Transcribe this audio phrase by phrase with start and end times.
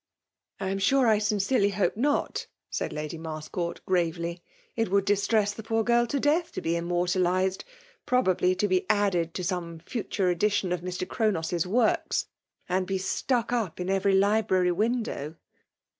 [0.59, 4.41] ''I am sure I sincerely hope not!'' said Lady Marscourt^ gravely.
[4.59, 7.63] '* It would di8tr<!:3s the poor girl to death to be immortalized—
[8.07, 11.07] probably to be added to some future edition of Mr.
[11.07, 12.25] Chronos*s works,
[12.67, 15.35] and be stuck up in every library window.'